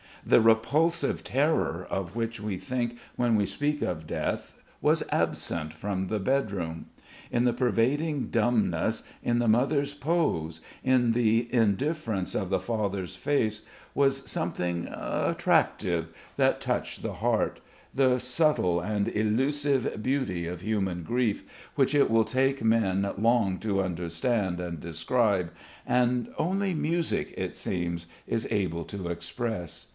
[0.25, 6.07] The repulsive terror of which we think when we speak of death was absent from
[6.07, 6.87] the bed room.
[7.31, 13.63] In the pervading dumbness, in the mother's pose, in the indifference of the doctor's face
[13.95, 17.59] was something attractive that touched the heart,
[17.93, 21.43] the subtle and elusive beauty of human grief,
[21.75, 25.51] which it will take men long to understand and describe,
[25.85, 29.87] and only music, it seems, is able to express.